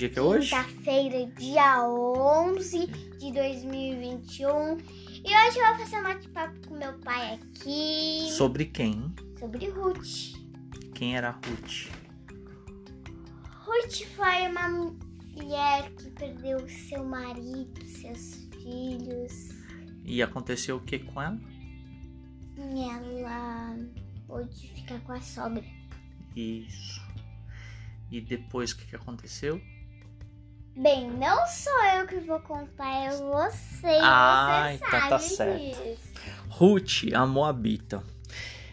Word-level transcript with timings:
dia 0.00 0.08
que 0.08 0.18
é 0.18 0.22
hoje? 0.22 0.48
Quinta-feira, 0.48 1.26
dia 1.32 1.86
11 1.86 2.86
de 3.18 3.32
2021. 3.32 4.78
E 4.78 5.28
hoje 5.28 5.58
eu 5.58 5.66
vou 5.66 5.76
fazer 5.76 5.96
um 5.98 6.02
bate-papo 6.02 6.68
com 6.68 6.74
meu 6.74 6.94
pai 7.00 7.34
aqui 7.34 8.30
Sobre 8.30 8.64
quem? 8.64 9.14
sobre 9.38 9.68
Ruth. 9.68 10.38
Quem 10.94 11.18
era 11.18 11.30
Ruth? 11.32 11.90
Ruth 13.62 14.06
foi 14.16 14.48
uma 14.48 14.68
mulher 15.36 15.90
que 15.90 16.10
perdeu 16.12 16.66
seu 16.66 17.04
marido, 17.04 17.84
seus 17.84 18.36
filhos. 18.62 19.50
E 20.02 20.22
aconteceu 20.22 20.76
o 20.76 20.80
que 20.80 20.98
com 20.98 21.20
ela? 21.20 21.38
Ela 22.56 23.76
pôde 24.26 24.66
ficar 24.68 24.98
com 25.00 25.12
a 25.12 25.20
sogra. 25.20 25.64
Isso. 26.34 27.02
E 28.10 28.18
depois 28.18 28.72
o 28.72 28.78
que, 28.78 28.86
que 28.86 28.96
aconteceu? 28.96 29.60
Bem, 30.80 31.10
não 31.10 31.46
sou 31.46 31.84
eu 31.98 32.06
que 32.06 32.16
vou 32.20 32.40
contar, 32.40 33.04
é 33.04 33.10
você. 33.10 33.98
Ah, 34.00 34.68
você 34.70 34.76
então 34.76 35.08
tá 35.10 35.18
certo. 35.18 35.60
disso. 35.60 36.00
Ruth, 36.48 37.12
a 37.12 37.26
Moabita. 37.26 38.02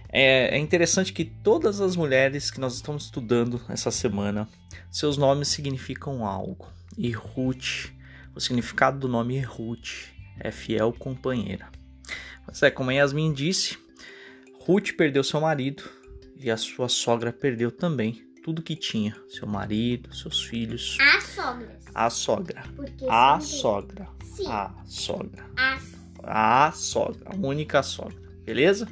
É, 0.08 0.56
é 0.56 0.58
interessante 0.58 1.12
que 1.12 1.26
todas 1.26 1.82
as 1.82 1.98
mulheres 1.98 2.50
que 2.50 2.62
nós 2.62 2.76
estamos 2.76 3.04
estudando 3.04 3.62
essa 3.68 3.92
semana, 3.92 4.48
seus 4.90 5.18
nomes 5.18 5.50
significam 5.50 6.26
algo. 6.26 6.70
E 6.98 7.12
Ruth, 7.12 7.92
o 8.34 8.40
significado 8.40 9.00
do 9.00 9.10
nome 9.10 9.42
Ruth 9.42 10.08
é 10.40 10.50
fiel 10.50 10.94
companheira. 10.94 11.68
Mas 12.48 12.64
é, 12.64 12.72
como 12.72 12.90
a 12.90 12.94
Yasmin 12.94 13.34
disse, 13.34 13.78
Ruth 14.62 14.94
perdeu 14.94 15.26
seu 15.26 15.42
marido 15.42 15.84
e 16.38 16.50
a 16.50 16.56
sua 16.56 16.88
sogra 16.88 17.34
perdeu 17.34 17.70
também 17.70 18.27
tudo 18.48 18.62
que 18.62 18.78
tinha: 18.78 19.14
seu 19.28 19.46
marido, 19.46 20.16
seus 20.16 20.42
filhos, 20.42 20.98
As 21.02 21.24
sogras. 21.26 21.84
a 21.94 22.10
sogra. 22.10 22.64
Porque 22.78 23.06
A 23.10 23.42
sogra. 23.42 24.08
Sim. 24.24 24.48
A 24.48 24.74
sogra. 24.86 25.46
As... 25.58 25.94
A 26.24 26.72
sogra. 26.72 27.20
A 27.26 27.36
única 27.36 27.84
sogra. 27.84 28.18
Beleza? 28.46 28.88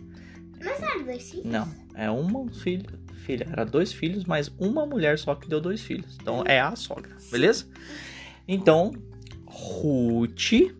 Mas 0.62 0.82
eram 0.84 1.06
dois 1.06 1.32
filhos? 1.32 1.46
Não, 1.46 1.72
é 1.94 2.12
uma 2.12 2.52
filha. 2.52 2.90
Filha, 3.24 3.48
era 3.50 3.66
dois 3.66 3.94
filhos, 3.94 4.26
mas 4.26 4.52
uma 4.60 4.86
mulher 4.86 5.18
só 5.18 5.34
que 5.34 5.48
deu 5.48 5.62
dois 5.62 5.80
filhos. 5.82 6.18
Então 6.22 6.44
é 6.46 6.60
a 6.60 6.76
sogra, 6.76 7.16
beleza? 7.32 7.66
Então, 8.46 8.92
Ruth 9.48 10.76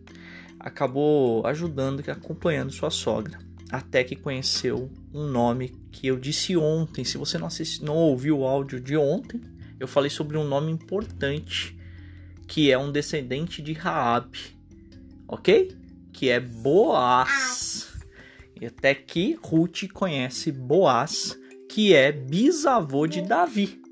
acabou 0.60 1.46
ajudando 1.46 2.04
e 2.06 2.10
acompanhando 2.10 2.70
sua 2.70 2.90
sogra. 2.90 3.38
Até 3.70 4.04
que 4.04 4.14
conheceu 4.14 4.90
um 5.12 5.26
nome 5.26 5.74
que 5.90 6.06
eu 6.06 6.16
disse 6.16 6.56
ontem. 6.56 7.04
Se 7.04 7.18
você 7.18 7.36
não, 7.38 7.48
não 7.82 7.94
ouviu 7.96 8.38
o 8.38 8.44
áudio 8.44 8.80
de 8.80 8.96
ontem, 8.96 9.40
eu 9.80 9.88
falei 9.88 10.10
sobre 10.10 10.36
um 10.36 10.44
nome 10.44 10.70
importante 10.70 11.76
que 12.46 12.70
é 12.70 12.78
um 12.78 12.92
descendente 12.92 13.60
de 13.60 13.72
Raab, 13.72 14.30
ok? 15.26 15.76
Que 16.12 16.30
é 16.30 16.38
Boaz. 16.38 17.92
E 18.60 18.66
até 18.66 18.94
que 18.94 19.36
Ruth 19.42 19.88
conhece 19.92 20.52
Boaz, 20.52 21.36
que 21.68 21.92
é 21.92 22.12
bisavô 22.12 23.06
de 23.06 23.20
Davi. 23.20 23.82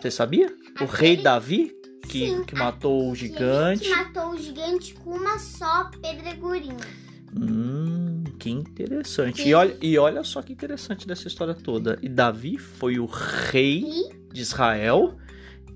Você 0.00 0.10
sabia? 0.10 0.52
O 0.80 0.86
rei 0.86 1.16
Davi, 1.16 1.72
que, 2.08 2.26
Sim, 2.28 2.44
que 2.44 2.54
matou 2.56 3.10
o 3.10 3.14
gigante. 3.14 3.84
Que 3.84 3.90
matou 3.90 4.30
o 4.30 4.38
gigante 4.38 4.94
com 4.94 5.10
uma 5.10 5.38
só 5.38 5.90
pedregurinha. 6.00 7.11
Hum, 7.34 8.24
que 8.38 8.50
interessante. 8.50 9.48
E 9.48 9.54
olha, 9.54 9.76
e 9.80 9.98
olha 9.98 10.22
só 10.22 10.42
que 10.42 10.52
interessante 10.52 11.06
dessa 11.06 11.28
história 11.28 11.54
toda. 11.54 11.98
E 12.02 12.08
Davi 12.08 12.58
foi 12.58 12.98
o 12.98 13.06
rei 13.06 13.84
de 14.32 14.40
Israel. 14.40 15.16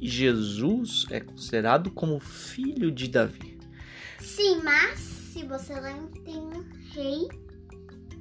E 0.00 0.08
Jesus 0.08 1.06
é 1.10 1.20
considerado 1.20 1.90
como 1.90 2.20
filho 2.20 2.90
de 2.90 3.08
Davi. 3.08 3.58
sim, 4.20 4.60
mas 4.62 4.98
se 4.98 5.42
você 5.44 5.74
lembra, 5.80 6.08
tem 6.24 6.36
um 6.36 6.64
rei 6.92 7.28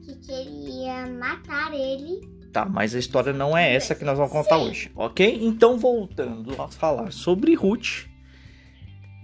que 0.04 0.16
queria 0.16 1.08
matar 1.08 1.74
ele. 1.74 2.22
Tá, 2.52 2.66
mas 2.66 2.96
a 2.96 3.00
história 3.00 3.34
não 3.34 3.58
é 3.58 3.76
essa 3.76 3.94
que 3.94 4.06
nós 4.06 4.18
vamos 4.18 4.32
contar 4.32 4.58
Sim. 4.60 4.70
hoje, 4.70 4.92
ok? 4.96 5.40
Então, 5.42 5.78
voltando 5.78 6.62
a 6.62 6.70
falar 6.70 7.12
sobre 7.12 7.54
Ruth, 7.54 8.06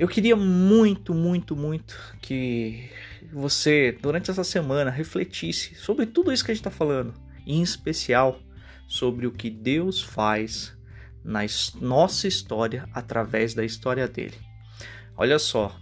eu 0.01 0.07
queria 0.07 0.35
muito, 0.35 1.13
muito, 1.13 1.55
muito 1.55 1.95
que 2.19 2.89
você, 3.31 3.95
durante 4.01 4.31
essa 4.31 4.43
semana, 4.43 4.89
refletisse 4.89 5.75
sobre 5.75 6.07
tudo 6.07 6.33
isso 6.33 6.43
que 6.43 6.49
a 6.49 6.55
gente 6.55 6.61
está 6.61 6.71
falando, 6.71 7.13
em 7.45 7.61
especial 7.61 8.41
sobre 8.87 9.27
o 9.27 9.31
que 9.31 9.47
Deus 9.47 10.01
faz 10.01 10.75
na 11.23 11.41
nossa 11.79 12.27
história 12.27 12.89
através 12.91 13.53
da 13.53 13.63
história 13.63 14.07
dele. 14.07 14.33
Olha 15.15 15.37
só, 15.37 15.79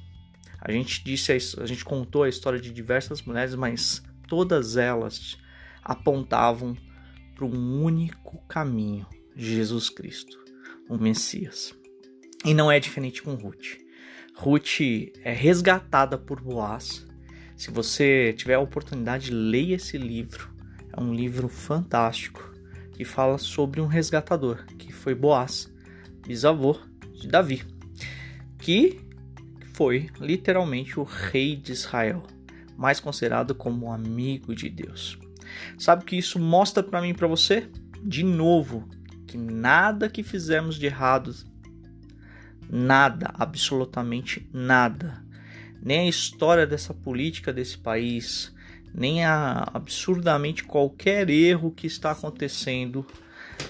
a 0.59 0.69
gente 0.69 1.01
disse, 1.01 1.31
a 1.31 1.65
gente 1.65 1.85
contou 1.85 2.23
a 2.23 2.29
história 2.29 2.59
de 2.59 2.71
diversas 2.71 3.21
mulheres, 3.21 3.55
mas 3.55 4.03
todas 4.27 4.75
elas 4.75 5.37
apontavam 5.81 6.75
para 7.35 7.45
um 7.45 7.81
único 7.81 8.45
caminho: 8.49 9.07
Jesus 9.33 9.89
Cristo, 9.89 10.37
o 10.89 10.97
Messias. 10.97 11.73
E 12.43 12.53
não 12.53 12.69
é 12.69 12.81
diferente 12.81 13.23
com 13.23 13.33
Ruth. 13.35 13.87
Ruth 14.41 14.79
é 15.21 15.33
resgatada 15.33 16.17
por 16.17 16.39
Boaz. 16.39 17.05
Se 17.57 17.69
você 17.71 18.33
tiver 18.37 18.53
a 18.53 18.61
oportunidade, 18.61 19.31
leia 19.31 19.75
esse 19.75 19.97
livro. 19.97 20.49
É 20.93 21.01
um 21.01 21.13
livro 21.13 21.49
fantástico 21.49 22.49
que 22.93 23.03
fala 23.03 23.37
sobre 23.37 23.81
um 23.81 23.85
resgatador, 23.85 24.65
que 24.77 24.93
foi 24.93 25.13
Boaz, 25.13 25.69
bisavô 26.25 26.79
de 27.11 27.27
Davi, 27.27 27.65
que 28.59 29.01
foi 29.73 30.09
literalmente 30.21 30.97
o 30.97 31.03
rei 31.03 31.57
de 31.57 31.73
Israel, 31.73 32.23
mais 32.77 33.01
considerado 33.01 33.53
como 33.53 33.87
um 33.87 33.91
amigo 33.91 34.55
de 34.55 34.69
Deus. 34.69 35.19
Sabe 35.77 36.03
o 36.03 36.05
que 36.05 36.15
isso 36.15 36.39
mostra 36.39 36.81
para 36.81 37.01
mim 37.01 37.09
e 37.09 37.13
para 37.13 37.27
você? 37.27 37.69
De 38.01 38.23
novo, 38.23 38.87
que 39.27 39.37
nada 39.37 40.09
que 40.09 40.23
fizermos 40.23 40.77
de 40.77 40.85
errado, 40.85 41.35
nada, 42.69 43.31
absolutamente 43.33 44.47
nada, 44.53 45.23
nem 45.81 46.01
a 46.01 46.09
história 46.09 46.67
dessa 46.67 46.93
política 46.93 47.51
desse 47.51 47.77
país, 47.77 48.53
nem 48.93 49.25
a 49.25 49.69
absurdamente 49.73 50.63
qualquer 50.63 51.29
erro 51.29 51.71
que 51.71 51.87
está 51.87 52.11
acontecendo 52.11 53.05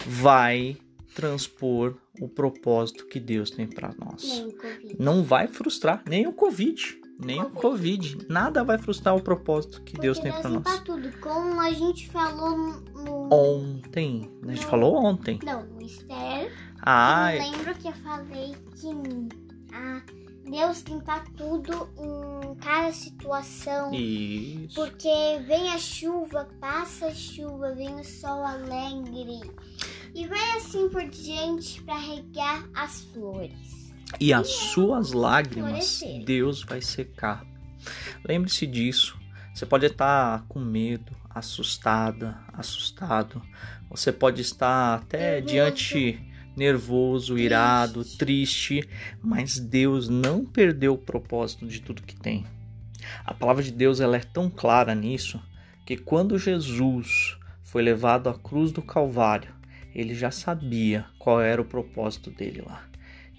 vai 0.05 0.77
transpor 1.15 1.95
o 2.19 2.27
propósito 2.27 3.05
que 3.07 3.19
Deus 3.19 3.49
tem 3.49 3.67
para 3.67 3.93
nós. 3.97 4.45
Não 4.97 5.23
vai 5.23 5.47
frustrar 5.47 6.03
nem 6.07 6.27
o 6.27 6.33
Covid, 6.33 6.99
nem 7.19 7.41
o 7.41 7.49
Covid, 7.49 8.27
nada 8.29 8.63
vai 8.63 8.77
frustrar 8.77 9.15
o 9.15 9.21
propósito 9.21 9.81
que 9.81 9.97
Deus 9.97 10.19
tem 10.19 10.31
para 10.31 10.49
nós. 10.49 10.79
tudo. 10.79 11.11
Como 11.19 11.59
a 11.59 11.71
gente 11.71 12.07
falou 12.09 12.57
no. 12.57 13.33
Ontem, 13.33 14.31
a 14.47 14.53
gente 14.53 14.65
falou 14.65 14.95
ontem. 14.95 15.39
Não, 15.43 15.65
no. 15.65 15.85
Ah, 16.81 17.35
Eu 17.35 17.51
lembro 17.51 17.75
que 17.75 17.87
eu 17.87 17.93
falei 17.93 18.55
que 18.75 18.87
ah, 19.73 20.01
Deus 20.49 20.81
limpa 20.81 21.23
tudo 21.37 21.89
em 21.97 22.55
cada 22.55 22.91
situação. 22.91 23.93
isso. 23.93 24.75
Porque 24.75 25.39
vem 25.47 25.69
a 25.69 25.77
chuva, 25.77 26.47
passa 26.59 27.07
a 27.07 27.13
chuva, 27.13 27.73
vem 27.75 27.95
o 27.99 28.03
sol 28.03 28.43
alegre. 28.43 29.39
E 30.15 30.27
vai 30.27 30.57
assim 30.57 30.89
por 30.89 31.07
diante 31.07 31.81
para 31.83 31.97
regar 31.97 32.67
as 32.73 33.01
flores. 33.01 33.93
E 34.19 34.33
as 34.33 34.47
suas 34.49 35.11
lágrimas 35.11 35.99
florescer. 35.99 36.25
Deus 36.25 36.63
vai 36.63 36.81
secar. 36.81 37.45
Lembre-se 38.27 38.65
disso. 38.65 39.19
Você 39.53 39.65
pode 39.65 39.85
estar 39.85 40.45
com 40.47 40.59
medo, 40.59 41.15
assustada, 41.29 42.39
assustado. 42.53 43.41
Você 43.89 44.11
pode 44.11 44.41
estar 44.41 44.95
até 44.95 45.35
Nervoso. 45.41 45.53
diante 45.53 46.28
nervoso, 46.59 47.39
irado, 47.39 48.03
triste, 48.03 48.87
mas 49.23 49.57
Deus 49.57 50.09
não 50.09 50.45
perdeu 50.45 50.93
o 50.93 50.97
propósito 50.97 51.65
de 51.65 51.81
tudo 51.81 52.03
que 52.03 52.15
tem. 52.15 52.45
A 53.25 53.33
palavra 53.33 53.63
de 53.63 53.71
Deus 53.71 54.01
ela 54.01 54.17
é 54.17 54.19
tão 54.19 54.49
clara 54.49 54.93
nisso 54.93 55.41
que 55.85 55.95
quando 55.95 56.37
Jesus 56.37 57.37
foi 57.63 57.81
levado 57.81 58.29
à 58.29 58.37
cruz 58.37 58.71
do 58.71 58.81
Calvário, 58.81 59.55
ele 59.95 60.13
já 60.13 60.29
sabia 60.29 61.05
qual 61.17 61.41
era 61.41 61.61
o 61.61 61.65
propósito 61.65 62.29
dele 62.29 62.61
lá, 62.61 62.87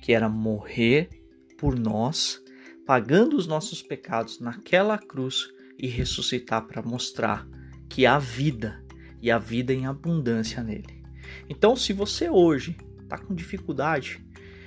que 0.00 0.12
era 0.12 0.28
morrer 0.28 1.10
por 1.58 1.78
nós, 1.78 2.42
pagando 2.86 3.36
os 3.36 3.46
nossos 3.46 3.82
pecados 3.82 4.40
naquela 4.40 4.98
cruz 4.98 5.46
e 5.78 5.86
ressuscitar 5.86 6.66
para 6.66 6.82
mostrar 6.82 7.46
que 7.88 8.06
há 8.06 8.18
vida 8.18 8.82
e 9.20 9.30
a 9.30 9.38
vida 9.38 9.74
em 9.74 9.86
abundância 9.86 10.62
nele. 10.62 11.04
Então, 11.48 11.76
se 11.76 11.92
você 11.92 12.30
hoje 12.30 12.76
está 13.14 13.18
com 13.18 13.34
dificuldade, 13.34 14.24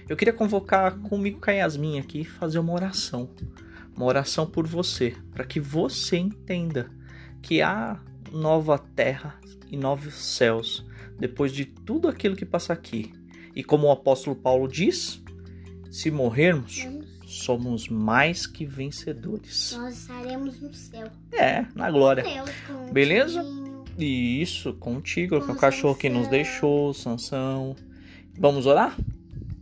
eu 0.07 0.17
queria 0.17 0.33
convocar 0.33 0.97
comigo 0.99 1.39
com 1.39 1.49
a 1.49 1.53
Yasmin 1.53 1.99
aqui 1.99 2.21
e 2.21 2.25
fazer 2.25 2.59
uma 2.59 2.73
oração. 2.73 3.29
Uma 3.95 4.05
oração 4.05 4.45
por 4.45 4.67
você, 4.67 5.15
para 5.31 5.45
que 5.45 5.59
você 5.59 6.17
entenda 6.17 6.91
que 7.41 7.61
há 7.61 7.99
nova 8.31 8.77
terra 8.77 9.39
e 9.71 9.77
novos 9.77 10.15
céus 10.15 10.85
depois 11.17 11.51
de 11.51 11.65
tudo 11.65 12.07
aquilo 12.07 12.35
que 12.35 12.45
passa 12.45 12.73
aqui. 12.73 13.13
E 13.55 13.63
como 13.63 13.87
o 13.87 13.91
apóstolo 13.91 14.35
Paulo 14.35 14.67
diz, 14.67 15.21
Se 15.91 16.09
morrermos, 16.09 16.85
somos 17.25 17.87
mais 17.87 18.47
que 18.47 18.65
vencedores. 18.65 19.75
Nós 19.77 19.99
estaremos 19.99 20.59
no 20.59 20.73
céu. 20.73 21.07
É, 21.31 21.65
na 21.75 21.89
glória. 21.91 22.23
Deus, 22.23 22.49
Beleza? 22.91 23.45
Isso, 23.97 24.73
contigo, 24.73 25.39
Com 25.39 25.47
com 25.47 25.53
o 25.53 25.55
cachorro 25.55 25.95
que 25.95 26.09
nos 26.09 26.23
Sansão. 26.23 26.31
deixou, 26.31 26.93
Sansão. 26.95 27.75
Vamos 28.37 28.65
orar? 28.65 28.97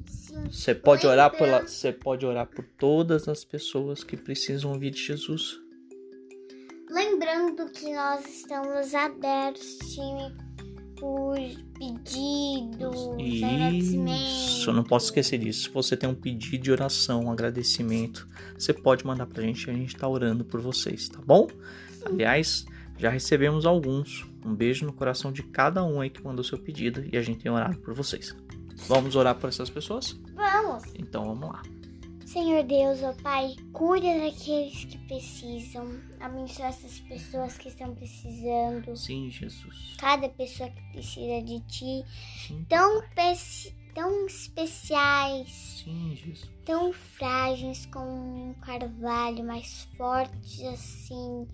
Sim. 0.07 0.45
Você 0.51 0.73
pode 0.73 1.05
orar 1.05 1.31
pela, 1.35 1.61
você 1.61 1.91
pode 1.91 2.25
orar 2.25 2.47
por 2.47 2.65
todas 2.77 3.27
as 3.27 3.43
pessoas 3.43 4.03
que 4.03 4.17
precisam 4.17 4.71
ouvir 4.71 4.91
de 4.91 5.01
Jesus. 5.01 5.59
Lembrando 6.89 7.69
que 7.71 7.93
nós 7.93 8.25
estamos 8.27 8.93
abertos, 8.93 9.77
time, 9.93 10.35
por 10.99 11.37
pedidos, 11.79 13.07
agradecimentos. 13.43 14.57
Isso, 14.59 14.73
não 14.73 14.83
posso 14.83 15.05
esquecer 15.05 15.37
disso. 15.37 15.63
Se 15.63 15.69
você 15.69 15.95
tem 15.97 16.09
um 16.09 16.13
pedido 16.13 16.63
de 16.63 16.71
oração, 16.71 17.25
um 17.25 17.31
agradecimento, 17.31 18.27
você 18.57 18.73
pode 18.73 19.05
mandar 19.05 19.25
pra 19.25 19.41
gente, 19.41 19.69
a 19.69 19.73
gente 19.73 19.95
tá 19.95 20.07
orando 20.07 20.43
por 20.43 20.61
vocês, 20.61 21.09
tá 21.09 21.19
bom? 21.25 21.47
Aliás, 22.05 22.65
já 22.97 23.09
recebemos 23.09 23.65
alguns. 23.65 24.25
Um 24.45 24.53
beijo 24.53 24.85
no 24.85 24.93
coração 24.93 25.31
de 25.31 25.43
cada 25.43 25.83
um 25.83 26.01
aí 26.01 26.09
que 26.09 26.23
mandou 26.23 26.43
seu 26.43 26.57
pedido 26.57 27.03
e 27.11 27.17
a 27.17 27.21
gente 27.21 27.39
tem 27.39 27.51
orado 27.51 27.77
por 27.79 27.93
vocês. 27.93 28.35
Vamos 28.87 29.15
orar 29.15 29.35
por 29.35 29.49
essas 29.49 29.69
pessoas? 29.69 30.13
Vamos! 30.33 30.83
Então 30.97 31.25
vamos 31.25 31.49
lá. 31.49 31.61
Senhor 32.25 32.63
Deus, 32.63 33.03
ó 33.03 33.13
Pai, 33.21 33.55
cuida 33.73 34.07
daqueles 34.19 34.85
que 34.85 34.97
precisam. 34.99 35.99
Abençoa 36.19 36.67
essas 36.67 36.99
pessoas 37.01 37.57
que 37.57 37.67
estão 37.67 37.93
precisando. 37.93 38.95
Sim, 38.95 39.29
Jesus. 39.29 39.95
Cada 39.97 40.29
pessoa 40.29 40.69
que 40.69 40.81
precisa 40.93 41.41
de 41.41 41.59
Ti. 41.67 42.05
Sim, 42.47 42.65
Tão, 42.69 43.03
tão 43.93 44.25
especiais, 44.27 45.81
sim, 45.83 46.15
Jesus. 46.15 46.49
tão 46.65 46.93
frágeis 46.93 47.85
como 47.87 48.49
um 48.51 48.53
carvalho, 48.61 49.43
mais 49.43 49.87
fortes 49.97 50.61
assim. 50.63 51.45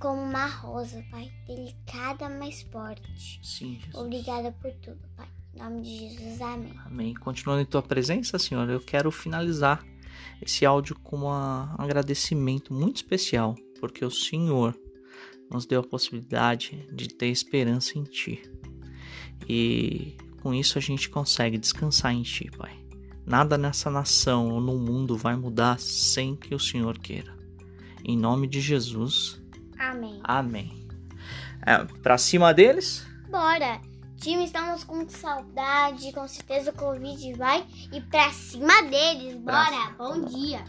Como 0.00 0.22
uma 0.22 0.46
rosa, 0.46 1.04
Pai. 1.10 1.30
Delicada, 1.46 2.28
mas 2.30 2.62
forte. 2.62 3.38
Sim, 3.42 3.78
Jesus. 3.78 3.94
Obrigada 3.94 4.50
por 4.50 4.72
tudo, 4.72 4.98
Pai. 5.14 5.28
Em 5.54 5.58
nome 5.58 5.82
de 5.82 5.98
Jesus, 5.98 6.40
amém. 6.40 6.72
Amém. 6.86 7.14
Continuando 7.14 7.60
em 7.60 7.66
tua 7.66 7.82
presença, 7.82 8.38
Senhor, 8.38 8.68
eu 8.70 8.80
quero 8.80 9.10
finalizar 9.10 9.84
esse 10.40 10.64
áudio 10.64 10.98
com 11.00 11.18
um 11.18 11.28
agradecimento 11.28 12.72
muito 12.72 12.96
especial, 12.96 13.54
porque 13.78 14.02
o 14.02 14.10
Senhor 14.10 14.74
nos 15.50 15.66
deu 15.66 15.80
a 15.80 15.86
possibilidade 15.86 16.86
de 16.92 17.08
ter 17.08 17.26
esperança 17.26 17.98
em 17.98 18.04
Ti. 18.04 18.42
E 19.46 20.16
com 20.40 20.54
isso 20.54 20.78
a 20.78 20.80
gente 20.80 21.10
consegue 21.10 21.58
descansar 21.58 22.14
em 22.14 22.22
Ti, 22.22 22.50
Pai. 22.56 22.74
Nada 23.26 23.58
nessa 23.58 23.90
nação 23.90 24.48
ou 24.48 24.60
no 24.62 24.78
mundo 24.78 25.14
vai 25.14 25.36
mudar 25.36 25.78
sem 25.78 26.34
que 26.34 26.54
o 26.54 26.58
Senhor 26.58 26.98
queira. 26.98 27.36
Em 28.02 28.16
nome 28.16 28.46
de 28.46 28.60
Jesus, 28.62 29.40
Amém. 29.90 30.20
amém. 30.24 30.88
É, 31.66 31.84
pra 32.02 32.16
cima 32.16 32.54
deles, 32.54 33.06
Bora! 33.30 33.80
Time, 34.16 34.44
estamos 34.44 34.84
com 34.84 35.08
saudade, 35.08 36.12
com 36.12 36.28
certeza 36.28 36.70
o 36.70 36.74
Covid 36.74 37.32
vai 37.34 37.64
e 37.90 38.00
pra 38.02 38.30
cima 38.30 38.82
deles. 38.82 39.40
Pra 39.42 39.64
Bora! 39.64 39.94
Bom 39.96 40.24
dia! 40.26 40.62